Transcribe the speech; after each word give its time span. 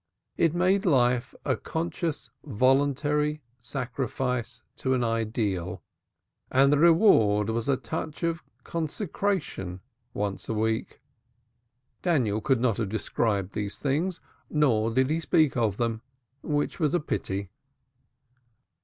It 0.35 0.55
made 0.55 0.83
life 0.87 1.35
a 1.45 1.55
conscious 1.55 2.31
voluntary 2.43 3.43
sacrifice 3.59 4.63
to 4.77 4.95
an 4.95 5.03
ideal, 5.03 5.83
and 6.51 6.73
the 6.73 6.79
reward 6.79 7.51
was 7.51 7.69
a 7.69 7.77
touch 7.77 8.23
of 8.23 8.43
consecration 8.63 9.79
once 10.15 10.49
a 10.49 10.55
week. 10.55 11.01
Daniel 12.01 12.41
could 12.41 12.59
not 12.59 12.77
have 12.77 12.89
described 12.89 13.53
these 13.53 13.77
things, 13.77 14.19
nor 14.49 14.89
did 14.91 15.11
he 15.11 15.19
speak 15.19 15.55
of 15.55 15.77
them, 15.77 16.01
which 16.41 16.79
was 16.79 16.95
a 16.95 16.99
pity. 16.99 17.51